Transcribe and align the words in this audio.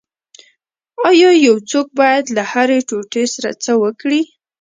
ایا 1.07 1.29
یو 1.45 1.55
څوک 1.71 1.87
باید 1.99 2.25
له 2.35 2.43
هرې 2.51 2.79
ټوټې 2.89 3.23
سره 3.33 3.49
څه 3.63 3.71
وکړي 3.83 4.21